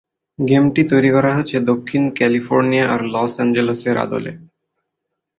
[0.39, 4.31] গেমটি তৈরি করা হয়েছে দক্ষিণ ক্যালিফোর্নিয়া আর লস অ্যাঞ্জেলেসের আদলে।